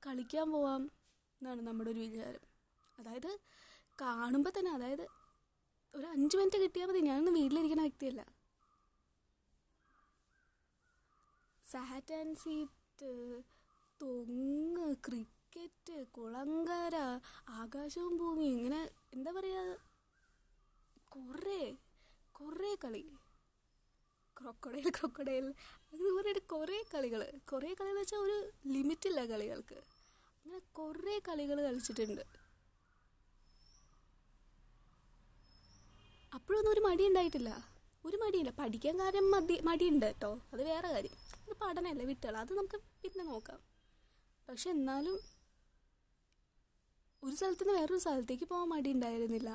[0.07, 0.83] കളിക്കാൻ പോവാം
[1.41, 2.43] എന്നാണ് നമ്മുടെ ഒരു വിചാരം.
[2.99, 3.31] അതായത്
[4.01, 5.05] കാണുമ്പോൾ തന്നെ അതായത്
[5.97, 6.99] ഒരു അഞ്ച് മിനിറ്റ് കിട്ടിയാൽ മതി.
[6.99, 8.21] ഞാനൊന്നും വീട്ടിലിരിക്കുന്ന വ്യക്തിയല്ല.
[11.63, 13.09] സാറ്റ് ആൻഡ് സീറ്റ്
[14.01, 16.95] തൊങ്ങ് ക്രിക്കറ്റ് കുളങ്കര
[17.49, 18.81] ആകാശവും ഭൂമിയും ഇങ്ങനെ
[19.13, 19.77] എന്താ പറയുക
[21.15, 21.61] കുറേ
[22.31, 23.03] കുറേ കളി.
[24.37, 25.45] ക്രൊക്കടയിൽ ക്രൊക്കടയിൽ
[25.91, 29.79] അങ്ങനെ പറഞ്ഞിട്ട് കുറേ കളികൾ കുറേ കളി എന്ന് വെച്ചാൽ ഒരു ലിമിറ്റില്ല കളികൾക്ക്.
[30.35, 32.23] അങ്ങനെ കുറേ കളികൾ കളിച്ചിട്ടുണ്ട്.
[36.37, 37.51] അപ്പോഴൊന്നും ഒരു മടി ഉണ്ടായിട്ടില്ല
[38.05, 38.51] ഒരു മടിയില്ല.
[38.59, 40.29] പഠിക്കാൻ കാര്യം മടി മടിയുണ്ട് കേട്ടോ.
[40.53, 41.15] അത് വേറെ കാര്യം.
[41.43, 43.59] ഇത് പഠനമല്ല വിട്ടുകൾ അത് നമുക്ക് പിന്നെ നോക്കാം.
[44.47, 45.17] പക്ഷെ എന്നാലും
[47.23, 49.49] ഒരു സ്ഥലത്തു നിന്ന് വേറൊരു സ്ഥലത്തേക്ക് പോകാൻ മടി ഉണ്ടായിരുന്നില്ല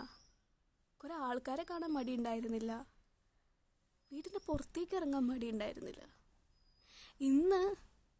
[1.01, 2.73] കുറേ ആൾക്കാരെ കാണാൻ മടി ഉണ്ടായിരുന്നില്ല
[4.11, 6.03] വീടിന്റെ പുറത്തേക്ക് ഇറങ്ങാൻ മടി ഉണ്ടായിരുന്നില്ല
[7.21, 7.62] ഇന്ന്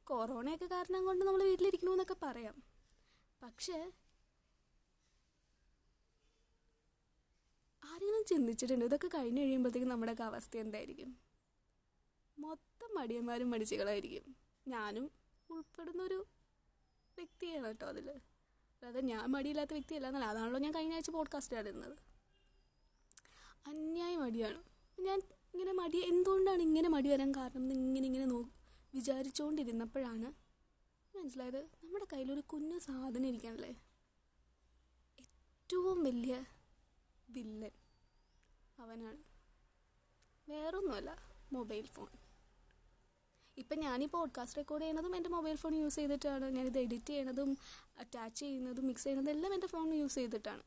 [0.07, 2.57] കൊറോണയൊക്കെ കാരണം കൊണ്ട് നമ്മൾ വീട്ടിലിരിക്കണമെന്നൊക്കെ പറയാം.
[3.43, 3.79] പക്ഷേ
[7.93, 8.85] ആരെങ്കിലും ചിന്തിച്ചിട്ടുണ്ട്.
[8.85, 11.11] ഇതൊക്കെ കഴിഞ്ഞ് കഴിയുമ്പോഴത്തേക്കും നമ്മുടെയൊക്കെ അവസ്ഥ എന്തായിരിക്കും?
[12.39, 14.25] മൊത്തം മടിയന്മാരും മടിച്ചുകളായിരിക്കും.
[14.67, 15.07] ഞാനും
[15.51, 16.19] ഉൾപ്പെടുന്നൊരു
[17.19, 18.09] വ്യക്തിയാണ് കേട്ടോ അതിൽ
[18.83, 20.27] അതായത് ഞാൻ മടിയില്ലാത്ത വ്യക്തിയല്ല എന്നല്ല.
[20.27, 21.97] അതാണല്ലോ ഞാൻ കഴിഞ്ഞ ആഴ്ച പോഡ്കാസ്റ്റ് ആയിരുന്നത്
[23.67, 24.61] അന്യായ മടിയാണ്.
[24.99, 25.19] ഞാൻ
[25.55, 28.41] ഇങ്ങനെ മടി എന്തുകൊണ്ടാണ് ഇങ്ങനെ മടി വരാൻ കാരണം എന്ന് ഇങ്ങനെ ഇങ്ങനെ നോ
[28.95, 30.29] വിചാരിച്ചുകൊണ്ടിരുന്നപ്പോഴാണ്
[31.15, 33.73] മനസ്സിലായത് നമ്മുടെ കയ്യിലൊരു കുഞ്ഞു സാധനം ഇരിക്കാനല്ലേ?
[35.19, 36.35] ഏറ്റവും വലിയ
[37.29, 37.75] വില്ലൻ.
[38.79, 39.23] അവനാണ്.
[40.49, 41.19] വേറൊന്നുമല്ല
[41.53, 42.09] മൊബൈൽ ഫോൺ.
[43.57, 46.45] ഇപ്പം ഞാൻ ഈ പോഡ്കാസ്റ്റ് റെക്കോർഡ് ചെയ്യുന്നതും എന്റെ മൊബൈൽ ഫോൺ യൂസ് ചെയ്തിട്ടാണ്.
[46.45, 47.59] ഞാനിത് എഡിറ്റ് ചെയ്യണതും
[47.99, 50.63] അറ്റാച്ച് ചെയ്യുന്നതും മിക്സ് ചെയ്യുന്നതും എല്ലാം എന്റെ ഫോൺ യൂസ് ചെയ്തിട്ടാണ്.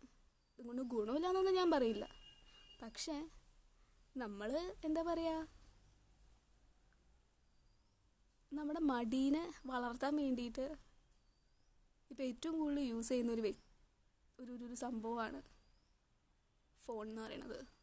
[0.60, 2.08] ഇതുകൊണ്ട് ഗുണമില്ലാന്നൊന്നും ഞാൻ പറയില്ല.
[2.82, 3.30] പക്ഷേ
[4.18, 5.48] നമ്മൾ എന്താ പറയുക
[8.54, 10.76] നമ്മുടെ മടീനെ വളർത്താൻ വേണ്ടിയിട്ട്
[12.12, 13.54] ഇപ്പം ഏറ്റവും കൂടുതൽ യൂസ് ചെയ്യുന്ന ഒരു
[14.40, 15.42] ഒരു ഒരു സംഭവമാണ്
[16.80, 17.75] ഫോൺ എന്ന് പറയുന്നത്.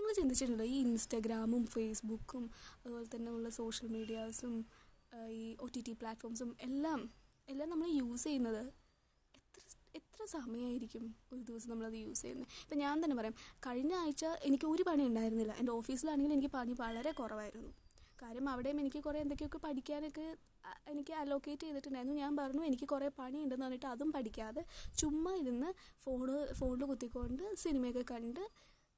[0.00, 2.44] നിങ്ങൾ ചിന്തിച്ചിട്ടുണ്ടോ ഈ ഇൻസ്റ്റഗ്രാമും ഫേസ്ബുക്കും
[2.82, 4.54] അതുപോലെ തന്നെ ഉള്ള സോഷ്യൽ മീഡിയാസും
[5.38, 7.00] ഈ ഒ ടി ടി പ്ലാറ്റ്ഫോംസും എല്ലാം
[7.48, 8.62] എല്ലാം നമ്മൾ യൂസ് ചെയ്യുന്നത്
[9.34, 9.60] എത്ര
[9.98, 12.48] എത്ര സമയമായിരിക്കും ഒരു ദിവസം നമ്മളത് യൂസ് ചെയ്യുന്നത്?
[12.62, 13.34] ഇപ്പം ഞാൻ തന്നെ പറയാം
[13.66, 15.54] കഴിഞ്ഞ ആഴ്ച എനിക്ക് ഒരു പണി ഉണ്ടായിരുന്നില്ല.
[15.60, 17.70] എന്റെ ഓഫീസിലാണെങ്കിൽ എനിക്ക് പണി വളരെ കുറവായിരുന്നു.
[18.22, 20.26] കാര്യം അവിടെയും എനിക്ക് കുറേ എന്തൊക്കെയൊക്കെ പഠിക്കാനൊക്കെ
[20.92, 22.16] എനിക്ക് അലോക്കേറ്റ് ചെയ്തിട്ടുണ്ടായിരുന്നു.
[22.24, 24.62] ഞാൻ പറഞ്ഞു എനിക്ക് കുറേ പണിയുണ്ടെന്ന് പറഞ്ഞിട്ട് അതും പഠിക്കാതെ
[25.00, 25.70] ചുമ്മാ ഇരുന്ന്
[26.04, 28.42] ഫോണ് ഫോണിൽ കുത്തിക്കൊണ്ട് സിനിമയൊക്കെ കണ്ട്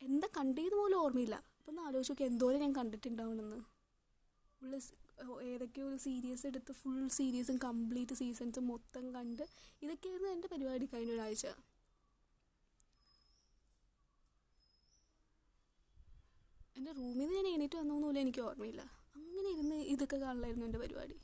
[0.02, 1.36] എന്താ കണ്ടത് പോലും ഓർമ്മയില്ല.
[1.58, 3.58] അപ്പം ഒന്ന് ആലോചിച്ച് നോക്കി എന്തോരം ഞാൻ കണ്ടിട്ടുണ്ടാവണമെന്ന്
[4.62, 4.76] ഉള്ള
[5.50, 9.44] ഏതൊക്കെയോ ഒരു സീരീസ് എടുത്ത് ഫുൾ സീരീസും കംപ്ലീറ്റ് സീസൺസും മൊത്തം കണ്ട്
[9.84, 11.44] ഇതൊക്കെയായിരുന്നു എന്റെ പരിപാടി കഴിഞ്ഞ ഒരാഴ്ച.
[16.76, 18.82] എന്റെ റൂമിൽ നിന്ന് ഞാൻ എണീറ്റ് വന്നോന്ന് പോലും എനിക്ക് ഓർമ്മയില്ല.
[19.16, 21.16] അങ്ങനെ ഇരുന്ന് ഇതൊക്കെ കാണലായിരുന്നു എന്റെ പരിപാടി.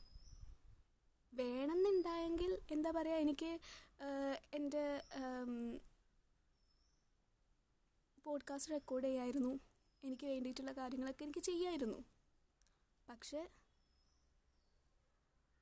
[1.33, 3.51] വേണമെന്നുണ്ടായെങ്കിൽ എന്താ പറയുക എനിക്ക്
[4.59, 4.85] എന്റെ
[8.29, 9.61] പോഡ്കാസ്റ്റ് റെക്കോർഡ് ചെയ്യായിരുന്നു.
[10.05, 12.05] എനിക്ക് വേണ്ടിയിട്ടുള്ള കാര്യങ്ങളൊക്കെ എനിക്ക് ചെയ്യായിരുന്നു.
[13.09, 13.49] പക്ഷേ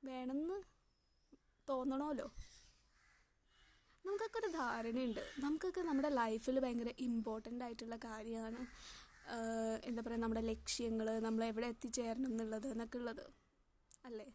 [0.03, 0.63] വേണമെന്ന്
[1.69, 2.31] തോന്നണമല്ലോ?
[4.05, 5.33] നമുക്കൊക്കെ ഒരു ധാരണയുണ്ട്.
[5.39, 8.65] നമുക്കൊക്കെ നമ്മുടെ ലൈഫിൽ ഭയങ്കര ഇമ്പോർട്ടന്റ് ആയിട്ടുള്ള കാര്യമാണ്.
[9.83, 13.33] എന്താ പറയുക നമ്മുടെ ലക്ഷ്യങ്ങൾ നമ്മൾ എവിടെ എത്തിച്ചേരണം എന്നുള്ളത് എന്നൊക്കെ ഉള്ളത്.
[14.05, 14.33] അല്ലേ?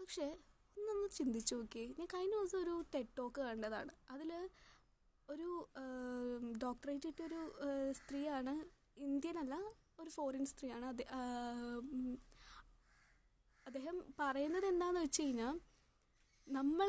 [0.00, 0.38] പക്ഷേ
[0.78, 1.94] ഒന്നൊന്ന് ചിന്തിച്ചു നോക്കിയേ.
[1.98, 3.90] ഞാൻ കഴിഞ്ഞ ദിവസം ഒരു ടെഡ് ടോക്ക് കണ്ടതാണ്.
[4.10, 4.50] അതിൽ
[5.28, 5.48] ഒരു
[6.64, 7.40] ഡോക്ടറേറ്റ് കിട്ടിയൊരു
[7.98, 8.54] സ്ത്രീയാണ്.
[9.06, 9.54] ഇന്ത്യൻ അല്ല
[10.00, 10.86] ഒരു ഫോറിൻ സ്ത്രീയാണ്.
[13.66, 15.54] അദ്ദേഹം പറയുന്നത് എന്താണെന്ന് വെച്ച് കഴിഞ്ഞാൽ
[16.46, 16.88] നമ്മൾ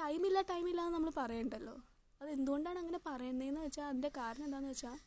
[0.00, 1.74] ടൈമില്ല ടൈമില്ല എന്ന് നമ്മൾ പറയണ്ടല്ലോ.
[2.20, 4.98] അത് എന്തുകൊണ്ടാണ് അങ്ങനെ പറയുന്നതെന്ന് വെച്ചാൽ അതിന്റെ കാരണം എന്താണെന്ന് വെച്ചാൽ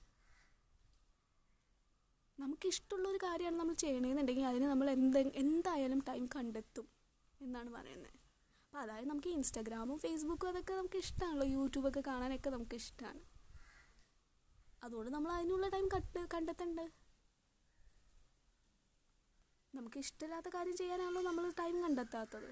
[2.37, 6.87] നമുക്കിഷ്ടമുള്ള ഒരു കാര്യമാണ് നമ്മൾ ചെയ്യണമെന്നുണ്ടെങ്കിൽ അതിന് നമ്മൾ എന്ത് എന്തായാലും ടൈം കണ്ടെത്തും
[7.41, 8.13] എന്നാണ് പറയുന്നത്
[8.67, 13.21] അപ്പോൾ അതായത് നമുക്ക് ഇൻസ്റ്റാഗ്രാമും ഫേസ്ബുക്കും അതൊക്കെ നമുക്ക് ഇഷ്ടമാണല്ലോ യൂട്യൂബൊക്കെ കാണാനൊക്കെ നമുക്ക് ഇഷ്ടമാണ്
[14.83, 16.81] അതുകൊണ്ട് നമ്മൾ അതിനുള്ള ടൈം കട്ട് കണ്ടെത്തണ്ട്.
[19.75, 22.51] നമുക്ക് ഇഷ്ടമില്ലാത്ത കാര്യം ചെയ്യാനാണല്ലോ നമ്മൾ ടൈം കണ്ടെത്താത്തത്.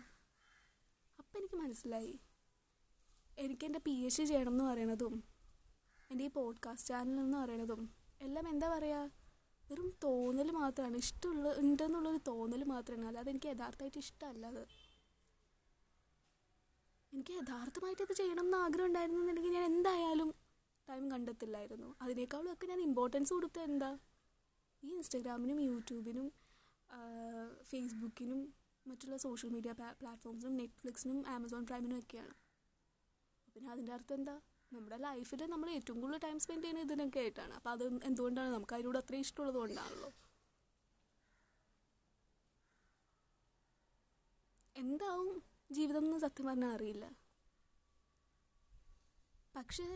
[1.20, 2.20] അപ്പം എനിക്ക് മനസ്സിലായി.
[3.40, 5.24] എനിക്ക് എന്റെ പി എച്ച് ഡി ചെയ്യണം എന്ന് പറയണതും
[6.12, 7.82] എന്റെ ഈ പോഡ്കാസ്റ്റ് ചാനൽ എന്ന് പറയണതും
[8.22, 9.12] എല്ലാം എന്താ പറയുക
[9.70, 10.98] വെറും തോന്നൽ മാത്രമാണ്.
[10.98, 13.08] ഇഷ്ടമുള്ള ഉണ്ടെന്നുള്ളൊരു തോന്നൽ മാത്രമാണ്.
[13.08, 14.64] അല്ലാതെ എനിക്ക് യഥാർത്ഥമായിട്ട് ഇഷ്ടമല്ല അത്.
[17.14, 20.30] എനിക്ക് യഥാർത്ഥമായിട്ട് ഇത് ചെയ്യണം എന്ന് ആഗ്രഹം ഉണ്ടായിരുന്നെന്നുണ്ടെങ്കിൽ ഞാൻ എന്തായാലും
[20.88, 21.90] ടൈം കണ്ടെത്തില്ലായിരുന്നു.
[22.04, 23.92] അതിനേക്കാളും ഒക്കെ ഞാൻ ഇമ്പോർട്ടൻസ് കൊടുത്തത് എന്താ?
[24.84, 26.28] ഈ ഇൻസ്റ്റഗ്രാമിനും യൂട്യൂബിനും
[27.70, 28.42] ഫേസ്ബുക്കിനും
[28.86, 32.36] മറ്റുള്ള സോഷ്യൽ മീഡിയ പ്ലാറ്റ്ഫോംസിനും നെറ്റ്ഫ്ലിക്സിനും ആമസോൺ പ്രൈമിനും ഒക്കെയാണ്.
[33.56, 34.36] പിന്നെ അതിന്റെ അർത്ഥം എന്താ?
[34.72, 37.54] നമ്മുടെ ലൈഫിൽ നമ്മൾ ഏറ്റവും കൂടുതൽ ടൈം സ്പെൻഡ് ചെയ്യുന്നത് ഇതിനൊക്കെ ആയിട്ടാണ്.
[37.58, 40.10] അപ്പോൾ അത് എന്തുകൊണ്ടാണ് നമുക്ക് അതിനോട് അത്രയും ഇഷ്ടമുള്ളത് കൊണ്ടാണല്ലോ?
[44.84, 45.36] എന്താവും?
[45.70, 47.06] ജീവിതം എന്ന് സത്യം പറഞ്ഞാൽ അറിയില്ല.
[49.56, 49.88] പക്ഷെ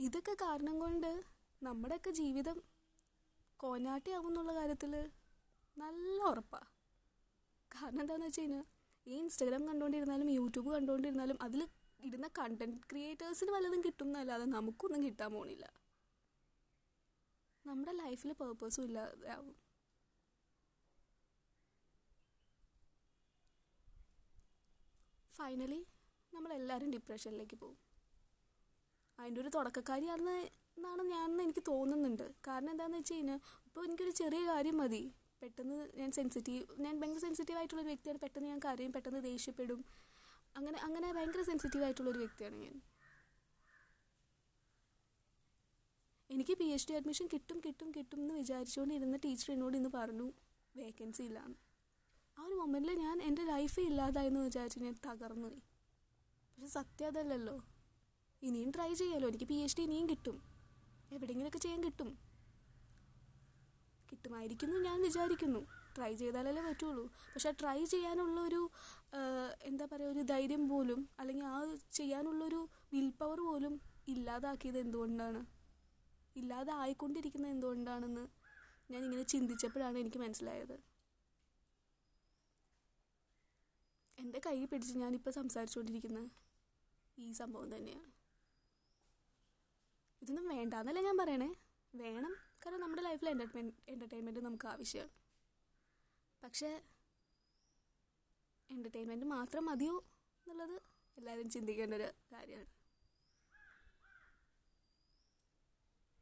[0.00, 1.10] ഇതൊക്കെ കാരണം കൊണ്ട്
[1.62, 2.58] നമ്മുടെയൊക്കെ ജീവിതം
[3.60, 4.92] കോഞ്ഞാട്ടിയാവും എന്നുള്ള കാര്യത്തിൽ
[5.76, 6.68] നല്ല ഉറപ്പാണ്
[7.70, 8.64] കാരണം എന്താണെന്ന് വെച്ച് കഴിഞ്ഞാൽ
[9.06, 11.62] ഈ ഇൻസ്റ്റാഗ്രാം കണ്ടുകൊണ്ടിരുന്നാലും യൂട്യൂബ് കണ്ടുകൊണ്ടിരുന്നാലും അതിൽ
[12.02, 15.64] ഇടുന്ന കണ്ടന്റ് ക്രിയേറ്റേഴ്സിന് വല്ലതും കിട്ടുന്നതല്ലാതെ നമുക്കൊന്നും കിട്ടാൻ പോണില്ല.
[17.64, 19.54] നമ്മുടെ ലൈഫിൽ പേർപ്പസും ഇല്ലാതാവും.
[25.32, 25.80] ഫൈനലി
[26.34, 27.78] നമ്മളെല്ലാവരും ഡിപ്രഷനിലേക്ക് പോകും.
[29.18, 30.38] അതിന്റെ ഒരു തുടക്കക്കാരിയാണെന്ന്
[30.76, 32.34] എന്നാണ് ഞാനെന്ന് എനിക്ക് തോന്നുന്നുണ്ട്.
[32.48, 35.14] കാരണം എന്താണെന്ന് വെച്ച് കഴിഞ്ഞാൽ ഇപ്പോൾ എനിക്കൊരു ചെറിയ കാര്യം മതി.
[35.42, 38.18] പെട്ടെന്ന് ഞാൻ സെൻസിറ്റീവ് ഞാൻ ഭയങ്കര സെൻസിറ്റീവ് ആയിട്ടുള്ളൊരു വ്യക്തിയാണ്.
[38.18, 39.84] പെട്ടെന്ന് ഞാൻ കരയും പെട്ടെന്ന് ദേഷ്യപ്പെടും.
[40.56, 42.76] അങ്ങനെ അങ്ങനെ ഭയങ്കര സെൻസിറ്റീവ് ആയിട്ടുള്ളൊരു വ്യക്തിയാണ് ഞാൻ.
[46.30, 50.32] എനിക്ക് പി എച്ച് ഡി അഡ്മിഷൻ കിട്ടും കിട്ടും കിട്ടും എന്ന് വിചാരിച്ചുകൊണ്ടിരുന്ന ടീച്ചർ എന്നോട് ഇന്ന് പറഞ്ഞു
[50.74, 51.71] വേക്കൻസി ഇല്ലാന്ന്.
[52.42, 55.60] ആ ഒരു മൊമെന്റിൽ ഞാൻ എന്റെ ലൈഫ് ഇല്ലാതായെന്ന് വിചാരിച്ച് ഞാൻ തകർന്നു പോയി.
[56.52, 57.54] പക്ഷെ സത്യം അതല്ലല്ലോ.
[58.42, 60.36] ഇനിയും ട്രൈ ചെയ്യാമല്ലോ എനിക്ക് പി എച്ച് ഡി ഇനിയും കിട്ടും.
[61.12, 62.18] എവിടെയെങ്കിലുമൊക്കെ ചെയ്യാൻ കിട്ടും.
[64.12, 65.60] കിട്ടുമായിരിക്കുന്നു ഞാൻ വിചാരിക്കുന്നു.
[65.96, 67.04] ട്രൈ ചെയ്താലല്ലേ പറ്റുള്ളൂ.
[67.34, 68.70] പക്ഷെ ട്രൈ ചെയ്യാനുള്ള ഒരു
[69.62, 75.46] എന്താ പറയുക ഒരു ധൈര്യം പോലും അല്ലെങ്കിൽ ആ ചെയ്യാനുള്ളൊരു വിൽ പവർ പോലും ഇല്ലാതാക്കിയത് എന്തുകൊണ്ടാണ്?
[76.36, 78.24] ഇല്ലാതായിക്കൊണ്ടിരിക്കുന്നത് എന്തുകൊണ്ടാണെന്ന് എന്തുകൊണ്ടാണെന്ന്
[78.92, 80.91] ഞാനിങ്ങനെ ചിന്തിച്ചപ്പോഴാണ് എനിക്ക് മനസ്സിലായത്.
[84.22, 86.30] എന്റെ കൈ പിടിച്ച് ഞാനിപ്പോൾ സംസാരിച്ചുകൊണ്ടിരിക്കുന്ന
[87.18, 88.12] ഈ സംഭവം തന്നെയാണ്.
[90.22, 91.48] ഇതൊന്നും വേണ്ട എന്നല്ല ഞാൻ പറയണേ?
[91.94, 92.34] വേണം.
[92.66, 95.12] കാരണം നമ്മുടെ ലൈഫിൽ എന്റർടൈൻമെന്റ് എന്റർടൈൻമെന്റ് നമുക്ക് ആവശ്യമാണ്.
[96.42, 96.70] പക്ഷേ
[98.70, 99.96] എന്റർടൈൻമെന്റ് മാത്രം മതിയോ
[100.46, 100.82] എന്നുള്ളത്
[101.18, 102.70] എല്ലാവരും ചിന്തിക്കേണ്ട ഒരു കാര്യമാണ്.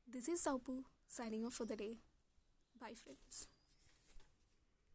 [0.09, 1.89] This is Sauppu signing off for the day
[2.77, 3.60] bye friends